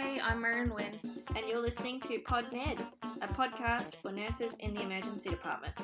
[0.00, 0.98] Hey, I'm Marin Wynn.
[1.34, 2.80] and you're listening to PodNed,
[3.20, 5.74] a podcast for nurses in the emergency department.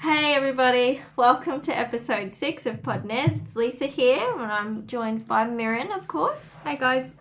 [0.00, 3.42] Hey everybody, welcome to episode six of PodNed.
[3.42, 6.56] It's Lisa here, and I'm joined by Mirren, of course.
[6.64, 7.16] Hey guys.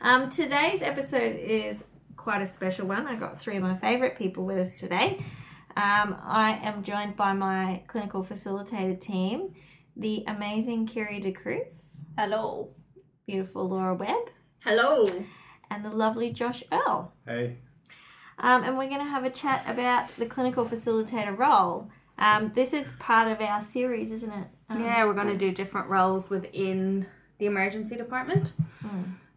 [0.00, 1.84] Um, today's episode is
[2.16, 3.06] quite a special one.
[3.06, 5.24] I got three of my favourite people with us today.
[5.76, 9.54] Um, I am joined by my clinical facilitator team,
[9.96, 11.74] the amazing Kiri DeCruz,
[12.18, 12.74] Hello.
[13.26, 14.30] beautiful Laura Webb,
[14.64, 15.04] Hello.
[15.70, 17.12] and the lovely Josh Earl.
[17.26, 17.58] Hey,
[18.38, 21.90] Um, and we're going to have a chat about the clinical facilitator role.
[22.18, 24.46] Um, this is part of our series, isn't it?
[24.68, 27.06] Um, Yeah, we're going to do different roles within
[27.38, 28.52] the emergency department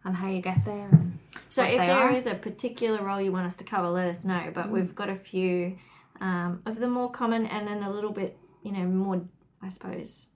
[0.04, 0.88] and how you get there.
[0.90, 2.30] And So what if they there is are.
[2.32, 4.50] a particular role you want us to cover, let us know.
[4.52, 5.76] But we've got a few
[6.20, 9.22] um, of the more common and then a little bit, you know, more,
[9.62, 10.26] I suppose,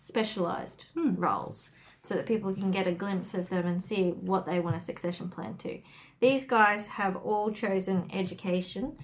[0.00, 1.70] specialised roles
[2.04, 4.78] so that people can get a glimpse of them and see what they want a
[4.78, 5.80] succession plan to.
[6.20, 8.98] These guys have all chosen education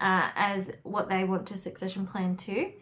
[0.00, 2.72] uh, as what they want to succession plan to.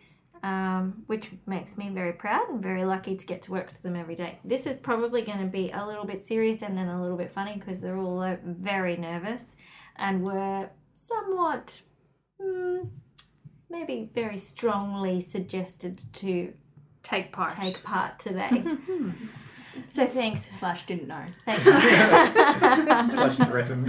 [0.41, 3.96] Um, which makes me very proud and very lucky to get to work with them
[3.96, 4.39] every day.
[4.44, 7.33] This is probably going to be a little bit serious and then a little bit
[7.33, 9.56] funny because they're all uh, very nervous
[9.96, 11.80] and were somewhat,
[12.41, 12.89] mm,
[13.69, 16.52] maybe very strongly suggested to
[17.02, 17.56] take part.
[17.56, 18.62] take part today.
[19.90, 21.24] so thanks, Slash didn't know.
[21.44, 21.64] thanks,
[23.14, 23.84] slash threaten.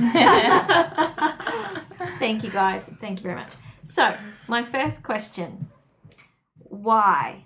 [2.19, 3.53] thank you guys, thank you very much.
[3.83, 4.15] So
[4.47, 5.67] my first question:
[6.57, 7.45] Why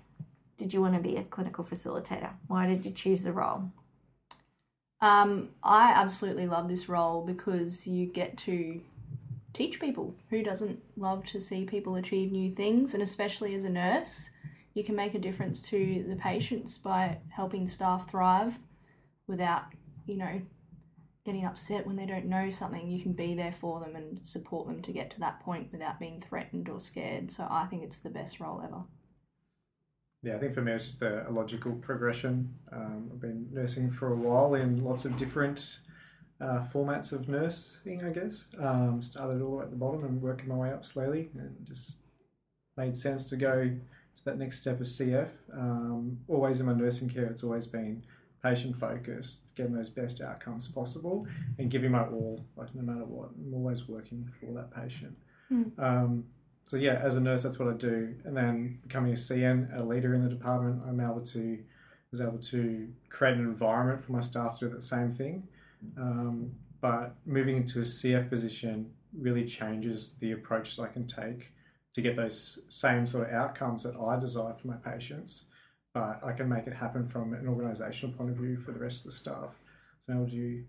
[0.56, 2.30] did you want to be a clinical facilitator?
[2.46, 3.70] Why did you choose the role?
[5.00, 8.80] Um, I absolutely love this role because you get to
[9.52, 10.14] teach people.
[10.30, 12.94] Who doesn't love to see people achieve new things?
[12.94, 14.30] And especially as a nurse,
[14.74, 18.58] you can make a difference to the patients by helping staff thrive
[19.26, 19.66] without,
[20.06, 20.42] you know,
[21.24, 22.88] getting upset when they don't know something.
[22.88, 25.98] You can be there for them and support them to get to that point without
[25.98, 27.30] being threatened or scared.
[27.30, 28.82] So I think it's the best role ever.
[30.22, 32.54] Yeah, I think for me it's just a, logical progression.
[32.72, 35.80] Um, I've been nursing for a while in lots of different
[36.40, 38.46] uh, formats of nursing, I guess.
[38.58, 41.54] Um, started all the way at the bottom and working my way up slowly, and
[41.64, 41.98] just
[42.76, 43.70] made sense to go
[44.24, 45.28] that next step of CF.
[45.52, 48.04] Um, always in my nursing care, it's always been
[48.42, 51.26] patient focused, getting those best outcomes possible,
[51.58, 53.30] and giving my all, like no matter what.
[53.36, 55.16] I'm always working for that patient.
[55.78, 56.24] Um,
[56.66, 58.14] so yeah, as a nurse, that's what I do.
[58.24, 61.58] And then becoming a CN, a leader in the department, I'm able to
[62.10, 65.48] was able to create an environment for my staff to do the same thing.
[65.98, 71.52] Um, but moving into a CF position really changes the approach that I can take
[71.94, 75.44] to get those same sort of outcomes that I desire for my patients.
[75.92, 79.04] But I can make it happen from an organisational point of view for the rest
[79.04, 79.54] of the staff.
[80.00, 80.64] So I'm able to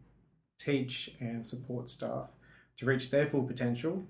[0.60, 2.30] teach and support staff
[2.78, 4.04] to reach their full potential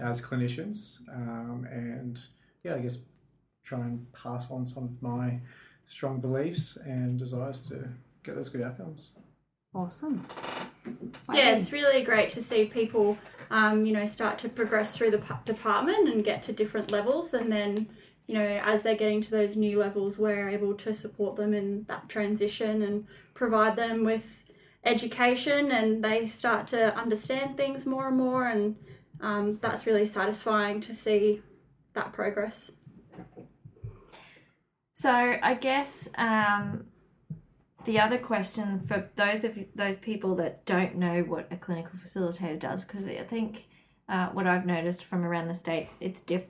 [0.00, 2.20] as clinicians, um, and
[2.64, 3.02] yeah, I guess
[3.64, 5.40] try and pass on some of my
[5.86, 7.88] strong beliefs and desires to
[8.24, 9.12] get those good outcomes.
[9.74, 10.24] Awesome.
[11.32, 13.18] Yeah, it's really great to see people,
[13.50, 17.34] um, you know, start to progress through the pa- department and get to different levels,
[17.34, 17.88] and then,
[18.26, 21.84] you know, as they're getting to those new levels, we're able to support them in
[21.84, 24.44] that transition and provide them with
[24.84, 28.76] education, and they start to understand things more and more, and
[29.20, 31.42] um, that's really satisfying to see
[31.94, 32.70] that progress.
[34.92, 36.86] So I guess um,
[37.86, 42.58] the other question for those of those people that don't know what a clinical facilitator
[42.58, 43.66] does, because I think
[44.08, 46.42] uh, what I've noticed from around the state, it's diff.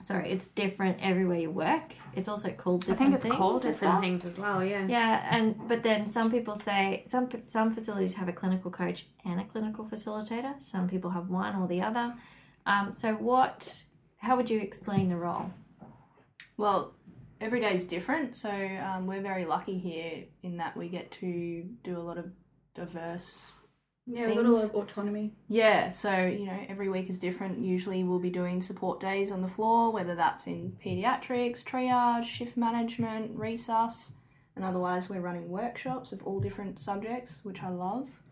[0.00, 1.92] Sorry, it's different everywhere you work.
[2.14, 4.00] It's also called different I different think it's things called as different well.
[4.02, 4.86] things as well, yeah.
[4.88, 9.40] Yeah, and but then some people say some some facilities have a clinical coach and
[9.40, 10.62] a clinical facilitator.
[10.62, 12.14] Some people have one or the other.
[12.66, 13.82] Um, so what?
[14.18, 15.50] How would you explain the role?
[16.56, 16.94] Well,
[17.40, 21.64] every day is different, so um, we're very lucky here in that we get to
[21.84, 22.26] do a lot of
[22.74, 23.52] diverse.
[24.06, 25.34] Yeah, a little of autonomy.
[25.48, 27.58] Yeah, so you know, every week is different.
[27.58, 32.56] Usually, we'll be doing support days on the floor, whether that's in pediatrics, triage, shift
[32.56, 34.12] management, resus,
[34.56, 38.22] and otherwise, we're running workshops of all different subjects, which I love.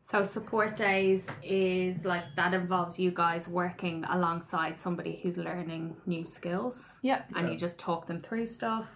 [0.00, 6.24] So support days is like that involves you guys working alongside somebody who's learning new
[6.24, 7.32] skills Yep.
[7.36, 8.86] and you just talk them through stuff.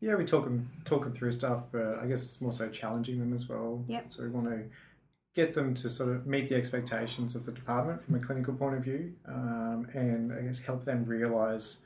[0.00, 3.18] Yeah, we talk them talk them through stuff, but I guess it's more so challenging
[3.18, 3.84] them as well.
[3.88, 4.12] Yep.
[4.12, 4.64] So we want to
[5.34, 8.76] get them to sort of meet the expectations of the department from a clinical point
[8.76, 11.82] of view, um, and I guess help them realise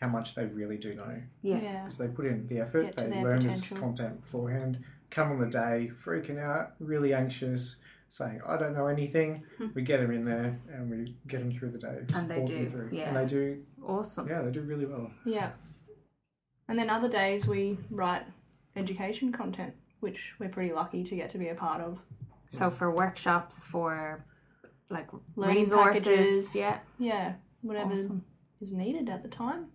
[0.00, 1.22] how much they really do know.
[1.42, 1.60] Yeah.
[1.62, 1.82] Yeah.
[1.84, 5.40] Because they put in the effort, Get they their learn this content beforehand, come on
[5.40, 7.76] the day freaking out, really anxious,
[8.10, 9.44] saying, I don't know anything.
[9.74, 11.98] we get them in there and we get them through the day.
[12.14, 12.90] And they do, through.
[12.92, 13.08] yeah.
[13.08, 14.28] And they do, Awesome.
[14.28, 15.10] yeah, they do really well.
[15.24, 15.50] Yeah.
[16.68, 18.22] And then other days we write
[18.74, 22.02] education content, which we're pretty lucky to get to be a part of.
[22.50, 24.24] So for workshops, for
[24.90, 26.56] like Learning resources, packages.
[26.56, 28.24] yeah, Yeah, whatever awesome.
[28.60, 29.66] is needed at the time.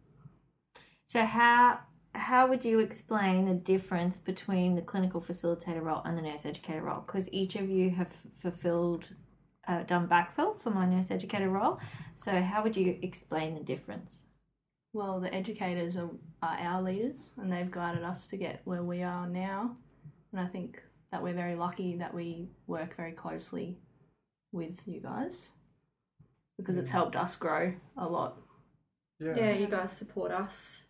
[1.08, 1.80] So how
[2.14, 6.82] how would you explain the difference between the clinical facilitator role and the nurse educator
[6.82, 7.04] role?
[7.06, 9.10] Because each of you have fulfilled
[9.68, 11.80] uh, done backfill for my nurse educator role.
[12.16, 14.24] So how would you explain the difference?
[14.94, 16.10] Well, the educators are,
[16.42, 19.78] are our leaders and they've guided us to get where we are now.
[20.32, 20.82] And I think
[21.12, 23.78] that we're very lucky that we work very closely
[24.52, 25.52] with you guys
[26.58, 28.38] because it's helped us grow a lot.
[29.20, 29.34] Yeah.
[29.36, 30.84] yeah, you guys support us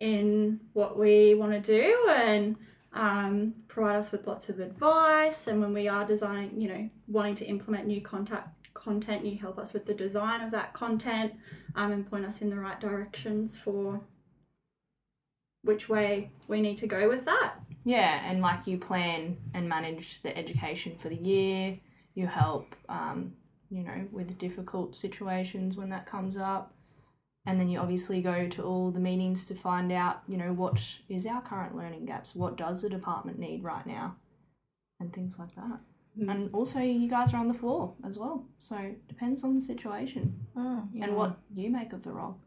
[0.00, 2.56] in what we want to do and
[2.92, 5.46] um, provide us with lots of advice.
[5.46, 9.58] And when we are designing, you know, wanting to implement new contact content, you help
[9.58, 11.32] us with the design of that content
[11.74, 14.00] um, and point us in the right directions for
[15.62, 17.54] which way we need to go with that.
[17.84, 21.78] Yeah, and like you plan and manage the education for the year,
[22.14, 23.32] you help, um,
[23.70, 26.72] you know, with difficult situations when that comes up.
[27.46, 30.80] And then you obviously go to all the meetings to find out, you know, what
[31.08, 32.34] is our current learning gaps?
[32.34, 34.16] What does the department need right now?
[34.98, 35.80] And things like that.
[36.18, 36.30] Mm.
[36.30, 38.46] And also, you guys are on the floor as well.
[38.60, 42.38] So, it depends on the situation and what you make of the role.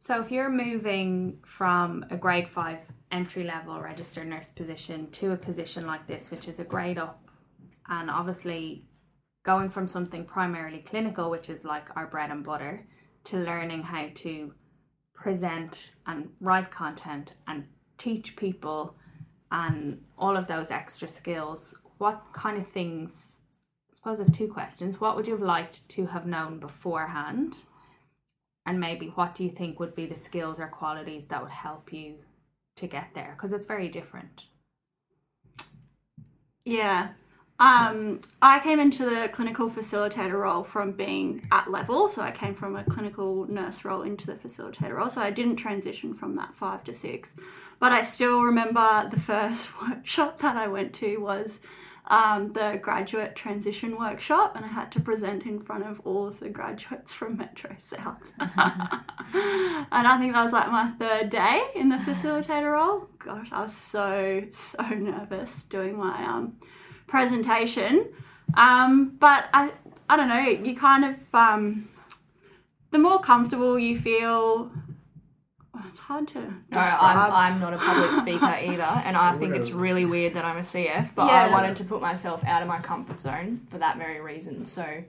[0.00, 2.78] So if you're moving from a grade five
[3.10, 7.28] entry level registered nurse position to a position like this, which is a grade up,
[7.88, 8.84] and obviously
[9.44, 12.86] going from something primarily clinical, which is like our bread and butter,
[13.30, 14.52] to learning how to
[15.14, 17.64] present and write content and
[17.96, 18.94] teach people
[19.50, 23.40] and all of those extra skills, what kind of things
[23.90, 25.00] I suppose I have two questions.
[25.00, 27.56] What would you have liked to have known beforehand?
[28.68, 31.90] and maybe what do you think would be the skills or qualities that would help
[31.90, 32.16] you
[32.76, 34.44] to get there because it's very different
[36.68, 37.08] Yeah.
[37.60, 42.54] Um, I came into the clinical facilitator role from being at level, so I came
[42.54, 46.54] from a clinical nurse role into the facilitator role, so I didn't transition from that
[46.54, 47.34] five to six.
[47.80, 51.58] But I still remember the first workshop that I went to was
[52.06, 56.38] um, the graduate transition workshop, and I had to present in front of all of
[56.38, 58.22] the graduates from Metro South.
[58.38, 63.08] and I think that was like my third day in the facilitator role.
[63.18, 66.56] Gosh, I was so, so nervous doing my um,
[67.08, 68.08] presentation.
[68.56, 69.72] Um, but I,
[70.08, 71.88] I don't know, you kind of, um,
[72.90, 74.70] the more comfortable you feel,
[75.74, 76.78] oh, it's hard to No.
[76.78, 80.56] I'm, I'm not a public speaker either, and I think it's really weird that I'm
[80.56, 83.98] a CF, but I wanted to put myself out of my comfort zone for that
[83.98, 84.64] very reason.
[84.64, 85.04] So,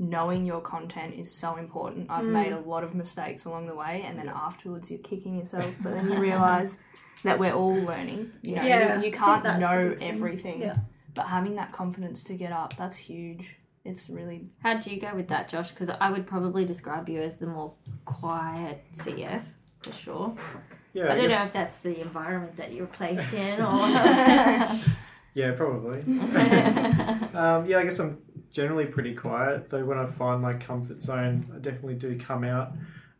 [0.00, 2.10] knowing your content is so important.
[2.10, 5.72] I've made a lot of mistakes along the way, and then afterwards you're kicking yourself,
[5.80, 6.80] but then you realise
[7.22, 8.32] that we're all learning.
[8.42, 10.76] You know, Yeah, you, you can't know everything, Yeah.
[11.14, 13.56] But having that confidence to get up, that's huge.
[13.84, 15.70] It's really How do you go with that, Josh?
[15.70, 17.74] Because I would probably describe you as the more
[18.06, 19.42] quiet CF
[19.82, 20.36] for sure.
[20.94, 24.80] Yeah, I don't know if that's the environment that you're placed in or.
[25.34, 26.00] Yeah, probably.
[27.34, 28.22] um, yeah, I guess I'm
[28.52, 32.72] generally pretty quiet, though when I find my comfort zone, I definitely do come out.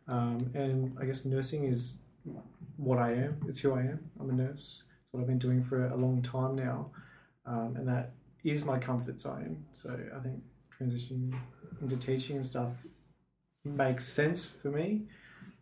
[0.07, 1.97] Um, and I guess nursing is
[2.77, 3.99] what I am, it's who I am.
[4.19, 4.83] I'm a nurse.
[4.83, 6.89] It's what I've been doing for a long time now.
[7.45, 9.63] Um, and that is my comfort zone.
[9.73, 10.41] So I think
[10.79, 11.33] transitioning
[11.81, 12.71] into teaching and stuff
[13.63, 15.03] makes sense for me.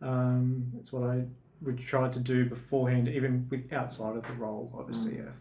[0.02, 1.24] Um, it's what I
[1.62, 5.32] would try to do beforehand, even with outside of the role of a CF.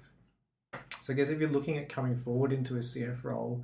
[1.02, 3.64] So I guess if you're looking at coming forward into a CF role,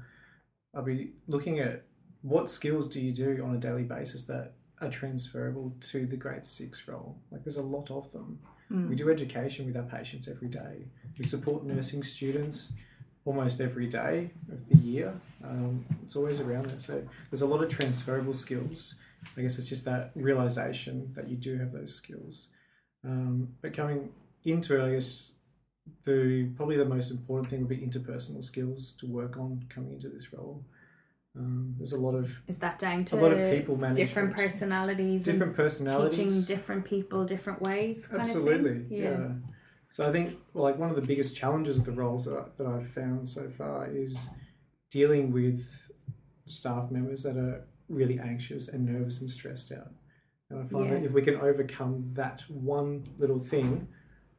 [0.75, 1.85] I'll be looking at
[2.21, 6.45] what skills do you do on a daily basis that are transferable to the grade
[6.45, 7.17] six role.
[7.31, 8.39] Like there's a lot of them.
[8.69, 10.85] We do education with our patients every day.
[11.17, 12.73] We support nursing students
[13.25, 15.13] almost every day of the year.
[15.43, 16.79] Um, it's always around there.
[16.79, 18.95] So there's a lot of transferable skills.
[19.37, 22.47] I guess it's just that realization that you do have those skills.
[23.03, 24.09] Um, but coming
[24.45, 25.33] into it, I guess
[26.05, 30.09] the probably the most important thing would be interpersonal skills to work on coming into
[30.09, 30.63] this role.
[31.37, 34.33] Um, there's a lot of is that down a to lot of people management, different
[34.33, 39.27] personalities different personalities, teaching different people different ways kind Absolutely, of thing yeah.
[39.93, 42.43] So I think well, like one of the biggest challenges of the roles that, I,
[42.57, 44.29] that I've found so far is
[44.91, 45.63] dealing with
[46.47, 49.91] staff members that are really anxious and nervous and stressed out.
[50.49, 53.87] And I find that if we can overcome that one little thing,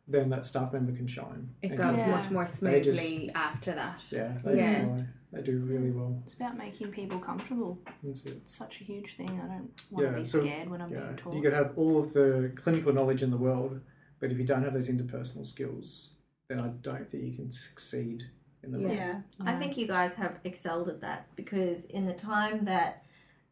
[0.08, 1.50] then that staff member can shine.
[1.62, 2.10] It goes Yeah.
[2.10, 4.00] much more They just- smoothly after that.
[4.10, 4.84] Yeah, they Yeah.
[4.96, 5.06] fly.
[5.32, 6.20] They do really well.
[6.24, 7.78] It's about making people comfortable.
[8.02, 8.38] That's it.
[8.38, 9.28] It's such a huge thing.
[9.42, 11.34] I don't want to be so- scared when I'm Yeah, being taught.
[11.34, 13.80] you could have all of the clinical knowledge in the world,
[14.18, 16.14] but if you don't have those interpersonal skills,
[16.48, 18.24] then I don't think you can succeed
[18.64, 18.86] in the Yeah.
[18.86, 18.94] role.
[18.96, 19.22] Yeah.
[19.40, 23.04] I think you guys have excelled at that because in the time that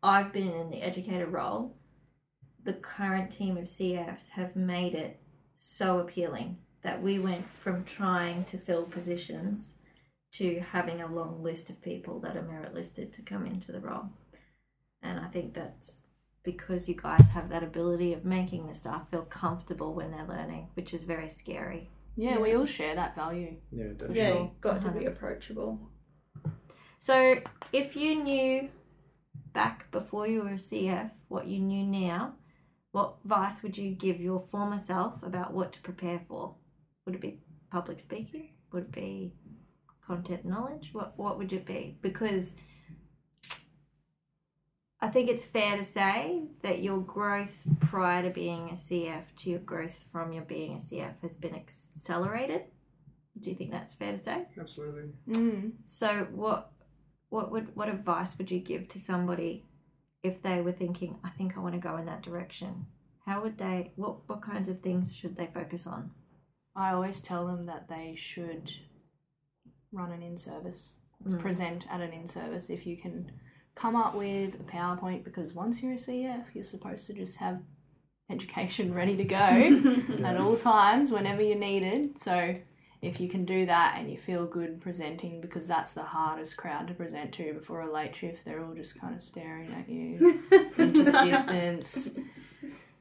[0.03, 1.77] I've been in the educator role,
[2.65, 5.21] the current team of CFs have made it
[5.59, 9.78] so appealing that we went from trying to fill positions
[10.33, 13.81] to having a long list of people that are merit listed to come into the
[13.81, 14.11] role.
[15.03, 16.03] And I think that's
[16.43, 20.69] because you guys have that ability of making the staff feel comfortable when they're learning,
[20.75, 21.91] which is very scary.
[22.17, 23.57] yeah, we all share that value.
[23.71, 24.17] Yeah, definitely.
[24.17, 24.41] Yeah, sure.
[24.43, 25.79] you've got to be approachable.
[26.99, 27.37] So,
[27.73, 28.71] if you knew
[29.53, 32.35] back before you were a CF what you knew now,
[32.93, 36.57] what advice would you give your former self about what to prepare for?
[37.05, 38.51] Would it be public speaking?
[38.73, 39.35] Would it be
[40.09, 40.91] content knowledge?
[40.93, 41.97] What what would it be?
[42.03, 42.55] Because
[45.01, 49.51] I think it's fair to say that your growth prior to being a CF to
[49.51, 52.63] your growth from your being a CF has been accelerated.
[53.39, 54.47] Do you think that's fair to say?
[54.59, 55.11] Absolutely.
[55.31, 55.73] Mm.
[55.85, 56.73] So what
[57.29, 59.67] what would what advice would you give to somebody
[60.25, 62.87] if they were thinking, I think I want to go in that direction?
[63.25, 66.11] How would they what what kinds of things should they focus on?
[66.75, 68.73] I always tell them that they should
[69.93, 71.39] run an in service, Mm.
[71.41, 73.33] present at an in service if you can
[73.75, 77.63] come up with a PowerPoint because once you're a CF, you're supposed to just have
[78.31, 79.37] education ready to go
[80.25, 82.19] at all times whenever you're needed.
[82.19, 82.55] So
[83.03, 86.87] if you can do that and you feel good presenting because that's the hardest crowd
[86.89, 90.43] to present to before a late shift, they're all just kind of staring at you
[90.79, 92.11] into the distance.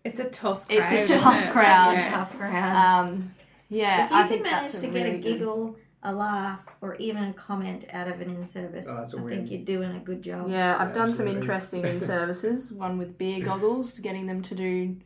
[0.03, 0.97] It's a tough It's crowd.
[0.97, 1.93] a isn't tough crowd.
[2.01, 2.17] Such a Yeah.
[2.17, 2.75] tough crowd.
[3.07, 3.35] Um,
[3.69, 6.13] yeah, if you I can think manage to a get really a good- giggle, a
[6.13, 9.33] laugh, or even a comment out of an in service, Oh, that's a I win.
[9.47, 10.49] think you're doing a good job.
[10.49, 12.71] Yeah, I've Yeah, done some interesting in services.
[12.71, 14.97] One with beer goggles, getting them to do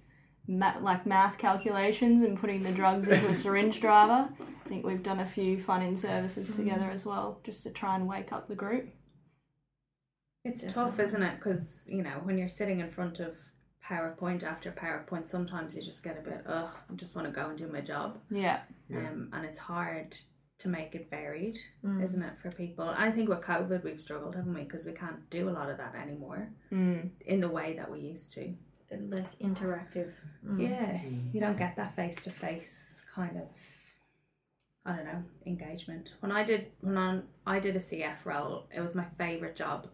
[0.48, 4.30] ma- like math calculations and putting the drugs into a syringe driver.
[4.66, 7.96] I think we've done a few fun in services together as well, just to try
[7.96, 8.90] and wake up the group.
[10.44, 11.36] It's tough, isn't it?
[11.38, 13.36] Because you know when you're sitting in front of
[13.86, 17.48] PowerPoint after PowerPoint, sometimes you just get a bit, ugh, I just want to go
[17.50, 18.18] and do my job.
[18.30, 19.00] Yeah, Yeah.
[19.00, 20.16] Um, and it's hard
[20.62, 22.04] to make it varied, Mm.
[22.04, 22.88] isn't it, for people?
[22.88, 24.64] I think with COVID, we've struggled, haven't we?
[24.64, 27.10] Because we can't do a lot of that anymore mm.
[27.26, 28.54] in the way that we used to.
[28.92, 30.12] Less interactive.
[30.46, 30.62] Mm.
[30.70, 31.02] Yeah,
[31.32, 33.44] you don't get that face to face kind of.
[34.86, 36.14] I don't know engagement.
[36.20, 39.88] When I did when on I did a CF role, it was my favorite job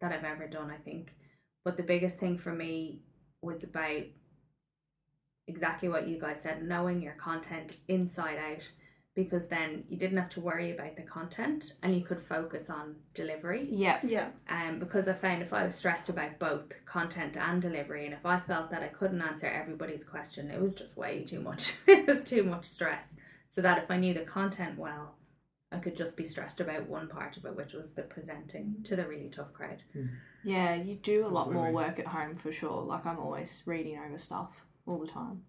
[0.00, 0.70] that I've ever done.
[0.70, 1.12] I think,
[1.64, 3.02] but the biggest thing for me
[3.42, 4.04] was about
[5.46, 8.70] exactly what you guys said, knowing your content inside out,
[9.14, 12.94] because then you didn't have to worry about the content and you could focus on
[13.12, 14.28] delivery yeah, Yeah.
[14.48, 18.24] um, because I found if I was stressed about both content and delivery, and if
[18.24, 21.74] I felt that I couldn't answer everybody's question, it was just way too much.
[21.86, 23.08] it was too much stress.
[23.48, 25.16] So that if I knew the content well,
[25.72, 28.94] I could just be stressed about one part of it, which was the presenting to
[28.96, 29.82] the really tough crowd.
[30.44, 30.74] yeah.
[30.76, 32.82] You do a lot more work at home for sure.
[32.82, 35.42] Like I'm always reading over stuff all the time.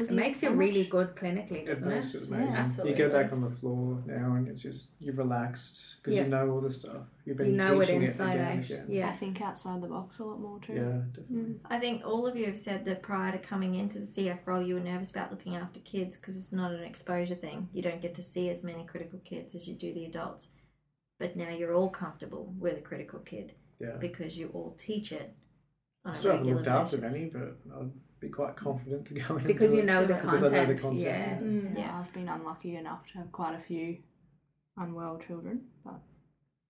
[0.00, 2.22] 'Cause It makes you so really much- good clinically, It doesn't makes it?
[2.22, 2.52] it Yeah, amazing.
[2.52, 2.94] you absolutely.
[2.96, 6.22] get back on the floor now, and it's just you're relaxed because Yeah.
[6.24, 7.06] you know all the stuff.
[7.26, 8.64] You've been You know it teaching inside again out.
[8.88, 9.02] again.
[9.04, 10.72] I think outside the box a lot more too.
[10.72, 11.36] Yeah, definitely.
[11.54, 11.58] Mm.
[11.66, 14.62] I think all of you have said that prior to coming into the CF role,
[14.62, 17.68] you were nervous about looking after kids because it's not an exposure thing.
[17.74, 20.48] You don't get to see as many critical kids as you do the adults.
[21.18, 23.98] But now you're all comfortable with a critical kid Yeah.
[23.98, 25.34] because you all teach it
[26.06, 27.12] on I a still haven't regular looked after basis.
[27.12, 27.90] many, but I'd
[28.20, 29.46] be quite confident to go in.
[29.46, 30.08] Because and you know it.
[30.08, 31.00] the Because I know the content.
[31.00, 31.36] Yeah.
[31.38, 31.74] Mm.
[31.74, 31.98] Yeah, Yeah.
[32.00, 33.98] I've been unlucky enough to have quite a few
[34.76, 36.00] unwell children, but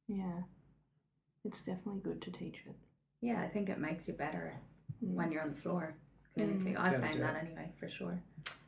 [0.09, 0.43] yeah,
[1.45, 2.75] it's definitely good to teach it.
[3.21, 4.55] Yeah, I think it makes you better
[5.05, 5.15] Mm.
[5.15, 5.95] when you're on the floor
[6.37, 6.77] clinically.
[6.79, 8.21] I Yeah, found that anyway, for sure.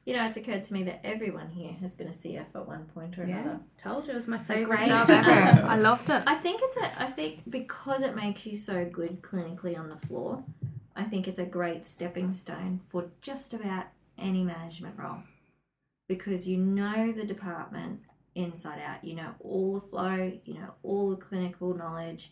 [0.04, 2.86] You know, it's occurred to me that everyone here has been a CF at one
[2.86, 3.60] point or Yeah, another.
[3.78, 5.30] told you it was my favorite job ever.
[5.66, 6.22] I loved it.
[6.26, 7.02] I think it's a.
[7.02, 10.42] I think because it makes you so good clinically on the floor,
[10.94, 13.86] I think it's a great stepping stone for just about
[14.18, 15.22] any management role,
[16.08, 18.00] because you know the department
[18.34, 19.04] inside out.
[19.04, 20.32] You know all the flow.
[20.44, 22.30] You know all the clinical knowledge,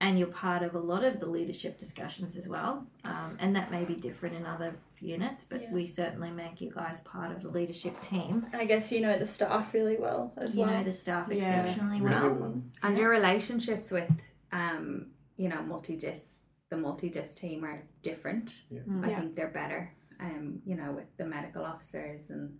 [0.00, 2.86] and you're part of a lot of the leadership discussions as well.
[3.04, 5.72] Um, and that may be different in other units, but Yeah.
[5.72, 8.46] we certainly make you guys part of the leadership team.
[8.54, 10.70] I guess you know the staff really well as you well.
[10.70, 11.36] You know the staff Yeah.
[11.62, 12.34] exceptionally Really well.
[12.34, 12.62] well.
[12.82, 14.10] And your relationships with,
[14.52, 18.50] um, you know, multi-dis, the multi-disc team are different.
[18.70, 18.80] Yeah.
[18.88, 19.04] Mm.
[19.04, 19.18] I Yeah.
[19.20, 19.92] think they're better.
[20.18, 22.58] Um, you know, with the medical officers and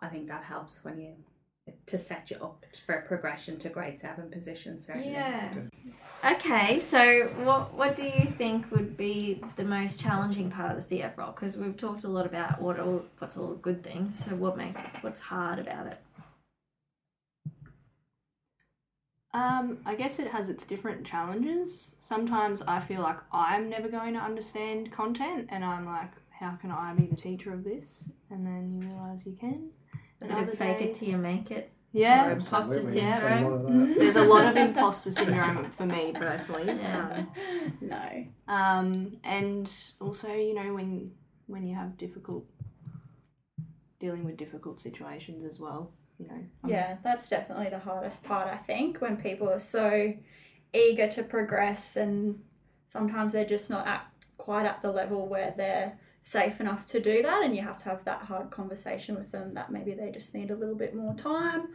[0.00, 1.14] I think that helps when you
[1.86, 5.10] to set you up for progression to grade seven position certainly.
[5.10, 5.52] Yeah.
[6.24, 10.96] Okay, so what what do you think would be the most challenging part of the
[11.00, 11.32] CF role?
[11.32, 14.24] Because we've talked a lot about what all what's all the good things.
[14.24, 15.98] So what make what's hard about it?
[19.36, 21.94] Um, I guess it has its different challenges.
[21.98, 26.70] Sometimes I feel like I'm never going to understand content, and I'm like, how can
[26.70, 28.08] I be the teacher of this?
[28.30, 29.72] And then you realise you can.
[30.22, 31.70] A bit of other fake it till you make it.
[31.92, 33.44] Yeah, Or imposter There's a syndrome.
[33.44, 33.94] lot of that.
[33.98, 36.66] there's a lot of imposter syndrome for me personally.
[36.66, 37.24] Yeah.
[37.82, 38.26] no.
[38.48, 41.12] Um, and also, you know, when
[41.46, 42.46] when you have difficult
[44.00, 46.34] dealing with difficult situations as well, you know.
[46.34, 50.14] um, Yeah, that's definitely the hardest part, I think, when people are so
[50.72, 52.42] eager to progress and
[52.88, 54.06] sometimes they're just not at
[54.36, 57.84] quite at the level where they're safe enough to do that and you have to
[57.84, 61.14] have that hard conversation with them that maybe they just need a little bit more
[61.14, 61.68] time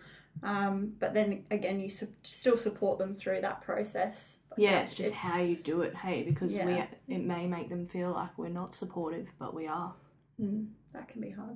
[0.44, 4.94] um, but then again you su- still support them through that process But Yeah, it's
[4.96, 6.66] just it's- how you do it, hey, because Yeah.
[7.08, 9.94] we it may make them feel like we're not supportive, but we are.
[10.40, 11.56] mm, that can be hard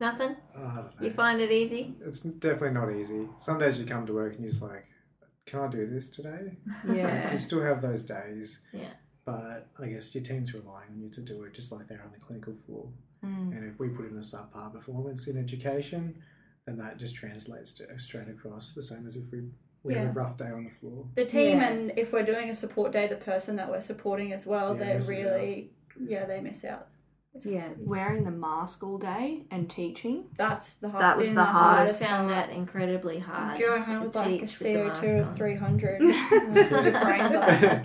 [0.00, 0.36] Nothing.
[0.56, 1.06] Oh, I don't know.
[1.06, 1.94] You find it easy.
[2.04, 3.28] It's definitely not easy.
[3.38, 4.84] Some days you come to work and you're just like,
[5.46, 6.56] can I do this today?
[6.92, 7.30] Yeah.
[7.32, 8.60] You still have those days.
[8.72, 8.88] Yeah.
[9.24, 12.12] But I guess your team's relying on you to do it just like they're on
[12.12, 12.88] the clinical floor.
[13.24, 13.56] Mm.
[13.56, 16.14] And if we put in a subpar performance in education,
[16.66, 19.44] then that just translates to straight across the same as if we,
[19.82, 21.06] we have a rough day on the floor.
[21.14, 21.68] the team Yeah.
[21.70, 24.84] and if we're doing a support day the person that we're supporting as well Yeah,
[24.84, 26.88] they're misses really yeah they miss out
[27.44, 27.68] Yeah.
[27.78, 30.24] Wearing the mask all day and teaching.
[30.36, 33.94] that's the hard, That was been the I hardest found that incredibly hard Go home
[33.94, 36.02] to with like a teach with the mask CO2 of 300.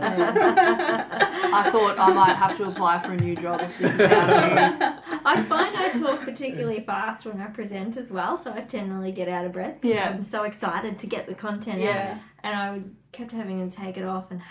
[1.53, 4.11] I thought I might have to apply for a new job if this is out
[5.25, 9.27] I find I talk particularly fast when I present as well, so I generally get
[9.27, 9.81] out of breath.
[9.81, 10.09] 'cause Yeah.
[10.09, 12.19] I'm so excited to get the content out, yeah.
[12.43, 14.41] and I was kept having to take it off and,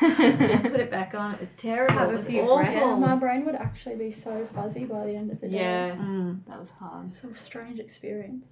[0.00, 1.34] and put it back on.
[1.34, 1.94] It was terrible.
[1.94, 2.56] Have it was few awful.
[2.72, 2.98] breaths.
[3.00, 5.56] My brain would actually be so fuzzy by the end of the day.
[5.56, 6.44] Yeah, Mm.
[6.46, 7.08] that was hard.
[7.12, 8.46] It's a strange experience.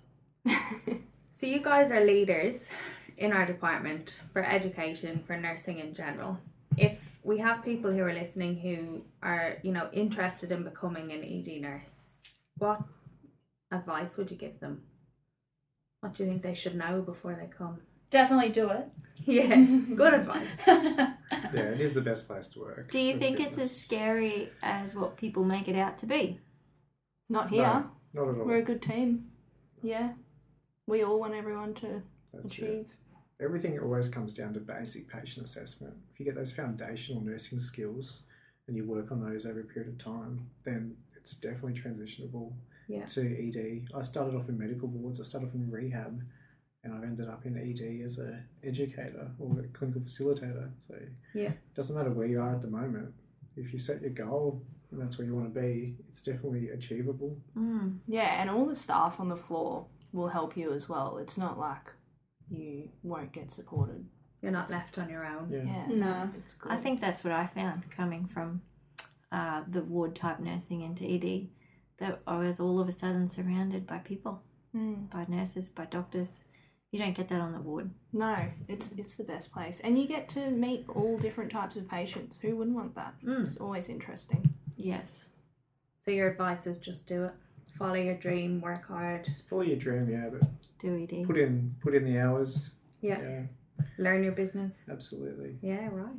[1.38, 2.70] So you guys are leaders
[3.18, 6.38] in our department for education, for nursing in general.
[6.78, 11.22] If we have people who are listening who are, you know, interested in becoming an
[11.22, 12.20] ED nurse,
[12.56, 12.80] what
[13.70, 14.80] advice would you give them?
[16.00, 17.80] What do you think they should know before they come?
[18.08, 18.86] Definitely do it.
[19.26, 20.48] Yes, good advice.
[21.30, 22.90] Yeah, it is the best place to work.
[22.90, 26.06] Do you Let's think be it's as scary as what people make it out to
[26.06, 26.38] be?
[27.28, 27.62] Not here.
[28.14, 28.46] No, not at all.
[28.46, 29.26] We're a good team.
[29.82, 30.12] Yeah.
[30.86, 32.62] We all want everyone to That's it.
[32.62, 32.96] achieve.
[33.40, 35.94] Everything always comes down to basic patient assessment.
[36.12, 38.20] If you get those foundational nursing skills
[38.68, 42.52] and you work on those over a period of time, then it's definitely transitionable
[42.88, 43.04] Yeah.
[43.06, 43.88] to ED.
[43.94, 46.26] I started off in medical wards, I started off in rehab, and I've
[47.16, 50.70] ended up in ED as a educator or a clinical facilitator.
[50.88, 50.94] So
[51.34, 51.50] Yeah.
[51.50, 53.14] it doesn't matter where you are at the moment.
[53.56, 57.38] If you set your goal and that's where you want to be, it's definitely achievable.
[57.56, 57.98] Mm.
[58.06, 61.18] Yeah, and all the staff on the floor will help you as well.
[61.18, 61.92] It's not like
[62.50, 64.04] you won't get supported.
[64.42, 65.48] You're not left on your own.
[65.50, 65.64] Yeah.
[65.64, 65.86] Yeah.
[65.88, 66.30] No.
[66.36, 66.70] It's good.
[66.70, 68.60] I think that's what I found coming from
[69.32, 71.48] uh, the ward type nursing into ED.
[71.98, 74.42] That I was all of a sudden surrounded by people,
[74.74, 75.08] Mm.
[75.10, 76.44] by nurses, by doctors.
[76.92, 77.90] You don't get that on the ward.
[78.12, 78.36] No,
[78.68, 82.38] it's it's the best place, and you get to meet all different types of patients.
[82.38, 83.14] Who wouldn't want that?
[83.24, 83.40] Mm.
[83.40, 84.54] It's always interesting.
[84.76, 85.28] Yes.
[86.04, 87.32] So your advice is just do it.
[87.78, 91.26] Follow your dream, work hard, Follow your dream, yeah, but Do ED.
[91.26, 92.70] put in put in the hours.
[93.02, 93.20] Yeah.
[93.20, 93.42] yeah
[93.98, 94.84] learn your business.
[94.90, 95.56] absolutely.
[95.60, 96.14] Yeah, right.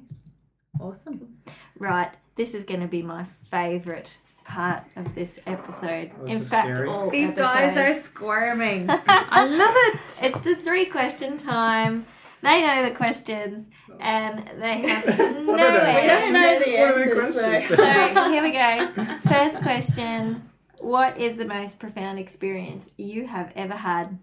[0.79, 1.37] Awesome.
[1.79, 2.11] Right.
[2.35, 6.11] This is going to be my favourite part of this episode.
[6.25, 6.87] This In fact, scary.
[6.89, 8.87] all These guys are squirming.
[9.07, 9.99] I love it.
[10.23, 12.05] It's the three question time.
[12.41, 15.51] They know the questions and they have no know.
[15.53, 16.33] We don't answers.
[16.33, 17.79] know the What are the answers, questions?
[17.79, 18.13] so.
[18.13, 19.19] So here we go.
[19.27, 24.19] First question What is the most profound experience you have ever had?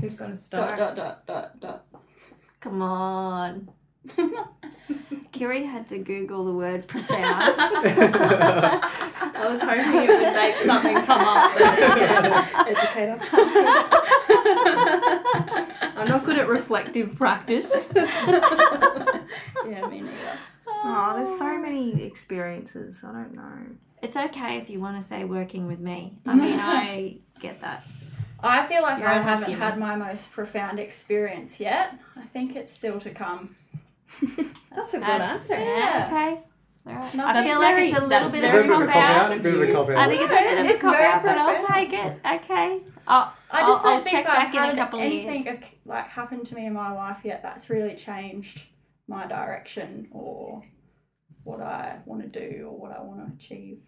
[0.00, 0.78] Who's gonna dot, start?
[0.78, 1.86] dot, dot, dot, dot.
[2.60, 3.68] Come on.
[5.32, 7.54] Kiri had to Google the word profound.
[7.58, 11.52] I was hoping it would make something come up.
[12.66, 13.18] Educator.
[15.96, 17.92] I'm not good at reflective practice.
[17.96, 20.38] yeah, me neither.
[20.66, 23.02] Oh, there's so many experiences.
[23.04, 23.66] I don't know.
[24.02, 26.18] It's okay if you want to say working with me.
[26.26, 27.86] I mean, I get that.
[28.40, 29.60] I feel like You're I haven't human.
[29.60, 31.96] had my most profound experience yet.
[32.16, 33.54] I think it's still to come.
[34.74, 35.54] That's a good That's- answer.
[35.58, 36.06] Yeah.
[36.10, 36.40] Okay.
[36.84, 37.14] All right.
[37.14, 38.70] No, I that's feel like very- it's a little that's bit of a a bit
[38.72, 39.16] of a cop cop out.
[39.16, 39.32] out.
[39.38, 41.22] A bit of a cop I think it's a bit of a It's cop out,
[41.22, 42.20] but I'll take it.
[42.26, 42.80] Okay.
[43.06, 45.04] I'll, I I'll, just don't I'll think check I've back in had a couple of
[45.04, 45.58] anything years.
[45.62, 48.64] ac- like happen to me in my life yet that's really changed
[49.08, 50.62] my direction or
[51.44, 53.78] what I want to do or what I want to achieve.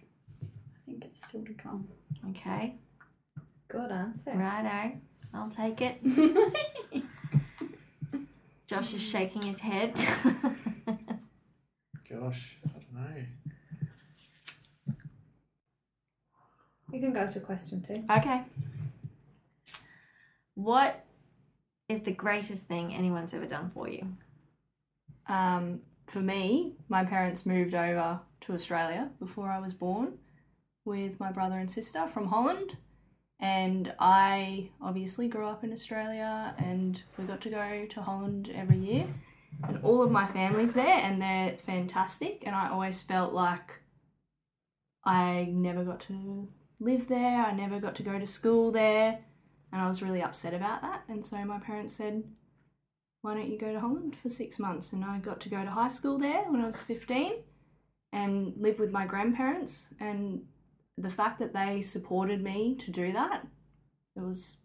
[0.43, 0.47] I
[0.87, 1.89] think it's still to come.
[2.31, 2.77] Okay.
[3.69, 4.33] Good answer.
[4.37, 4.99] Righto.
[5.33, 6.01] I'll take it.
[8.67, 9.95] Josh is shaking his head.
[12.09, 13.25] Gosh, I don't know.
[16.93, 18.05] You can go to question two.
[18.11, 18.43] okay.
[20.55, 21.05] What
[21.89, 24.07] is the greatest thing anyone's ever done for you?
[25.27, 30.19] Um, for me, my parents moved over to Australia before I was born
[30.85, 32.77] with my brother and sister from Holland.
[33.41, 38.79] And I obviously grew up in Australia and we got to go to Holland every
[38.79, 39.07] year.
[39.67, 42.45] And all of my family's there and they're fantastic.
[42.47, 43.81] And I always felt like
[45.05, 46.49] I never got to
[46.81, 49.19] live there, I never got to go to school there.
[49.73, 51.03] And I was really upset about that.
[51.09, 52.25] And so my parents said,
[53.23, 54.93] why don't you go to Holland for six months?
[54.93, 57.33] And I got to go to high school there when I was 15
[58.13, 59.93] and live with my grandparents.
[59.99, 60.45] And
[60.99, 63.47] the fact that they supported me to do that,
[64.17, 64.59] it was,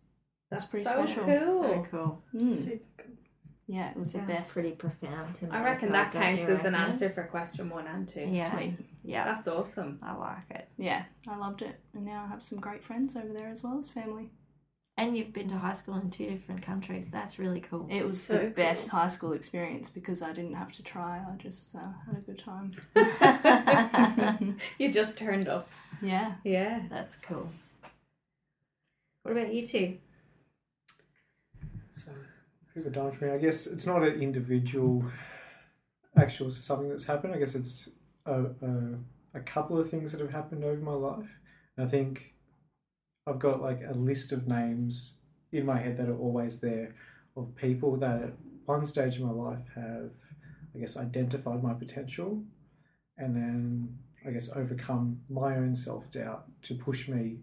[0.52, 1.24] That's pretty so special.
[1.24, 1.64] cool.
[1.64, 2.24] So cool.
[2.36, 3.06] mm, Super cool.
[3.68, 4.54] yeah, it was the best.
[4.54, 5.52] pretty profound to me.
[5.52, 8.28] I reckon that counts as an answer for question one and two.
[8.30, 8.52] Yeah.
[8.52, 8.74] Sweet.
[9.04, 9.26] Yeah.
[9.26, 9.98] That's awesome.
[10.04, 10.68] I like it.
[10.78, 11.80] Yeah, I loved it.
[11.96, 14.30] And now I have some great friends over there as well as family.
[15.00, 17.10] And you've been to high school in two different countries.
[17.10, 17.88] That's really cool.
[17.90, 18.50] It was So the cool.
[18.50, 21.20] best high school experience because I didn't have to try.
[21.26, 22.70] I just uh, had a good time.
[24.78, 25.70] You just turned up.
[26.02, 26.34] yeah.
[26.44, 26.82] Yeah.
[26.90, 27.50] That's cool.
[29.24, 29.98] What about you two?
[31.96, 32.12] So,
[32.74, 33.32] who would done for me?
[33.32, 35.06] I guess it's not an individual,
[36.18, 37.34] actual something that's happened.
[37.36, 37.90] I guess it's
[38.26, 38.98] a, a,
[39.36, 41.30] a couple of things that have happened over my life.
[41.78, 42.34] And I think
[43.30, 45.14] I've got like a list of names
[45.52, 46.96] in my head that are always there
[47.38, 48.34] of people that at
[48.66, 50.10] one stage in my life have,
[50.76, 52.44] I guess, identified my potential
[53.18, 57.40] and then, I guess, overcome my own self doubt to push me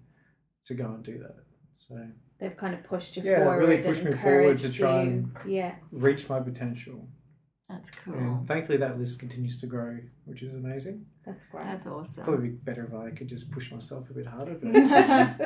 [0.67, 1.37] to go and do that.
[1.79, 1.95] So,
[2.39, 3.59] They've kind of pushed you Yeah, forward.
[3.59, 5.09] really pushed me forward to try you.
[5.11, 5.77] and- Yeah.
[5.91, 7.09] reach my potential.
[7.69, 8.15] That's cool.
[8.15, 11.07] And thankfully, that list continues to grow, which is amazing.
[11.27, 11.65] That's great.
[11.65, 12.23] That's awesome.
[12.25, 14.55] Probably be better if I could just push myself a bit harder.
[14.55, 14.71] But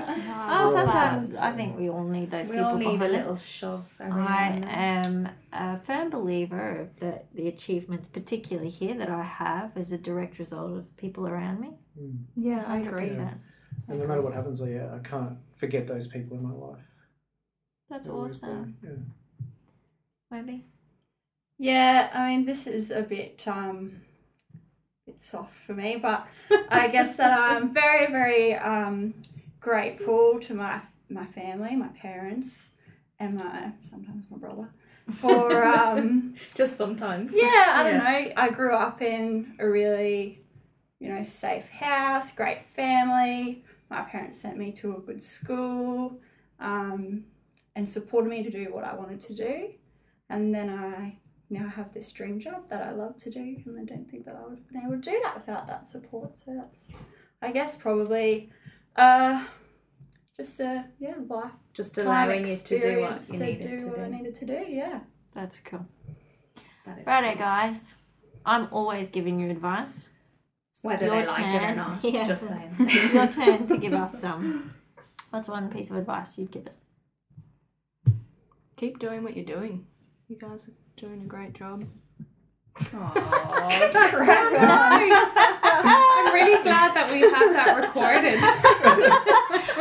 [0.52, 3.24] Oh, sometimes I think we all need those we people all need a behind us.
[3.24, 3.86] little shove.
[3.98, 4.68] I now and then.
[4.70, 9.96] am a firm believer that the, the achievements, particularly here, that I have is a
[9.98, 11.70] direct result of people around me.
[11.98, 12.24] mm.
[12.36, 13.06] Yeah, I agree.
[13.06, 13.38] percent.
[13.88, 16.84] and no matter what happens, I, yeah, I can't forget those people in my life.
[17.88, 18.76] That's They're always awesome.
[18.82, 18.98] there, Yeah.
[20.30, 20.66] Maybe.
[21.58, 24.09] Yeah, I mean this is a bit um bit
[25.20, 26.26] soft for me, but
[26.68, 29.14] I guess that I'm very, very um
[29.60, 32.70] grateful to my my family, my parents,
[33.18, 34.70] and my sometimes my brother
[35.12, 37.32] for um Just sometimes.
[37.34, 38.32] yeah, I don't know.
[38.36, 40.42] I grew up in a really,
[40.98, 43.64] you know, safe house, great family.
[43.90, 46.20] My parents sent me to a good school,
[46.60, 47.24] um,
[47.74, 49.70] and supported me to do what I wanted to do.
[50.28, 51.16] And then I
[51.50, 54.24] now I have this dream job that I love to do, and I don't think
[54.24, 56.38] that I would have been able to do that without that support.
[56.38, 56.92] So that's,
[57.42, 58.50] I guess, probably,
[58.96, 59.44] uh,
[60.36, 63.86] just a yeah life Just allowing you to do what you to needed do to
[63.88, 64.10] what I do.
[64.16, 64.64] needed to do.
[64.68, 65.00] Yeah.
[65.34, 65.86] That's cool.
[66.86, 67.36] That is Righto, cool.
[67.38, 67.96] guys.
[68.46, 70.08] I'm always giving you advice.
[70.82, 72.02] Whether Your they like it or not.
[72.04, 72.26] Yeah.
[72.26, 72.74] Just saying.
[73.12, 74.72] Your turn to give us some.
[75.28, 76.84] What's one piece of advice you'd give us?
[78.76, 79.86] Keep doing what you're doing.
[80.30, 81.84] You guys are doing a great job.
[82.78, 83.12] Aww,
[83.92, 85.12] that's so nice.
[85.82, 88.38] I'm really glad that we have that recorded.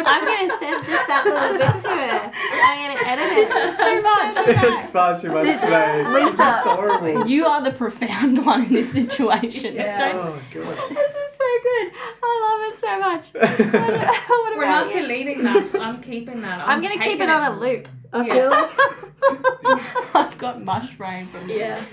[0.08, 2.32] I'm going to send just that little bit to her.
[2.34, 3.46] I'm going to edit it.
[3.46, 4.82] This is too much.
[4.82, 6.04] it's far too much today.
[6.04, 6.52] This is Lisa.
[6.64, 7.28] horrible.
[7.28, 9.76] You are the profound one in this situation.
[9.76, 10.12] Yeah.
[10.14, 10.90] Don't Oh god.
[10.90, 11.92] This is so good.
[12.24, 13.34] I love it so much.
[13.70, 15.02] What, what We're not you?
[15.02, 15.76] deleting that.
[15.76, 16.68] I'm keeping that.
[16.68, 17.88] I'm going to keep it on a loop.
[18.12, 18.34] I Yeah.
[18.34, 19.09] feel like
[20.16, 21.58] I've got mush brain from this.
[21.58, 21.84] Yeah.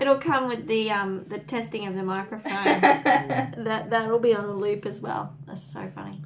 [0.00, 2.52] it'll come with the um the testing of the microphone.
[2.80, 5.34] that that'll be on a loop as well.
[5.46, 6.22] That's so funny.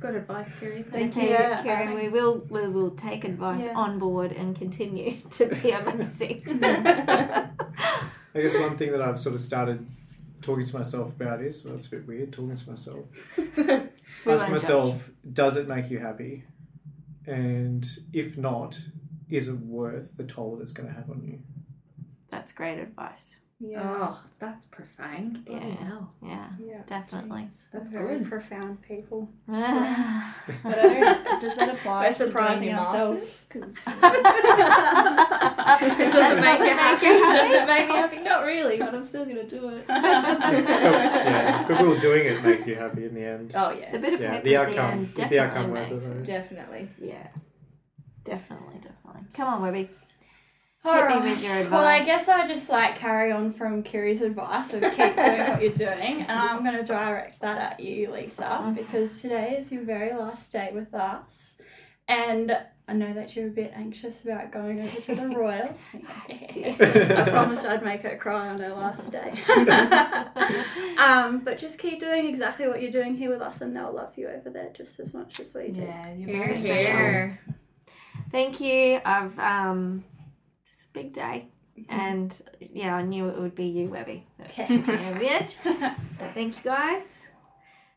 [0.00, 0.82] Good advice, Kiri.
[0.82, 1.28] Thank Thank you, you.
[1.30, 1.86] Yeah, Kerry.
[1.86, 2.02] thanks.
[2.02, 3.74] We will we will take advice Yeah.
[3.76, 6.42] on board and continue to be amazing.
[6.64, 9.86] I guess one thing that I've sort of started
[10.40, 13.04] talking to myself about is well, it's a bit weird talking to myself.
[13.38, 13.56] Ask
[14.26, 16.44] won't myself, does it make you happy?
[17.26, 18.80] And if not,
[19.32, 21.40] is it worth the toll that it's going to have on you?
[22.30, 23.36] That's great advice.
[23.64, 24.08] Yeah.
[24.10, 25.44] Oh, that's profound.
[25.44, 25.84] Bloody Yeah.
[25.86, 26.12] hell.
[26.20, 26.82] Yeah, Yeah.
[26.86, 27.46] definitely.
[27.72, 28.28] That's Very good.
[28.28, 29.28] profound people.
[29.46, 29.56] But
[30.78, 33.46] I don't, does that apply We're to surprising doing ourselves.
[33.54, 33.60] It
[36.12, 37.06] doesn't make you happy.
[37.06, 38.18] Does it make me happy?
[38.18, 39.84] Not really, but I'm still gonna do it.
[39.88, 43.52] yeah, but will doing it make you happy in the end?
[43.54, 43.92] oh yeah.
[43.92, 45.90] The bit of Yeah, paper the at the outcome end is the definitely outcome worth
[45.90, 46.14] makes it, it.
[46.16, 46.24] right?
[46.24, 46.88] definitely.
[47.00, 47.26] Yeah,
[48.24, 49.22] definitely, definitely.
[49.34, 49.88] Come on, Webby.
[50.84, 51.70] All Hit me with your advice.
[51.70, 55.62] Well, I guess I just like carry on from Kiri's advice of keep doing what
[55.62, 59.84] you're doing, and I'm going to direct that at you, Lisa, because today is your
[59.84, 61.54] very last day with us,
[62.08, 62.56] and
[62.88, 65.72] I know that you're a bit anxious about going over to the Royal.
[66.28, 69.30] I promised I'd make her cry on her last day.
[70.98, 74.18] um, but just keep doing exactly what you're doing here with us, and they'll love
[74.18, 75.82] you over there just as much as we do.
[75.82, 77.54] Yeah, you're very special.
[78.32, 79.00] Thank you.
[79.04, 80.04] I've um,
[80.62, 81.48] it's a big day,
[81.88, 84.26] and yeah, I knew it would be you, Webby.
[84.38, 84.66] that Okay.
[84.68, 85.58] took me over the edge.
[85.64, 87.28] But thank you, guys.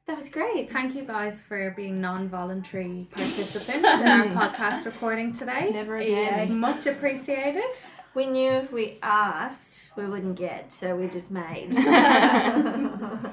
[0.08, 0.72] That was great.
[0.72, 5.72] Thank you guys for being non-voluntary participants in our podcast recording today.
[5.72, 6.40] Never again.
[6.42, 7.64] It's much appreciated.
[8.14, 11.74] We knew if we asked, we wouldn't get, so we just made.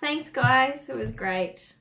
[0.00, 0.88] Thanks, guys.
[0.88, 1.74] It was great.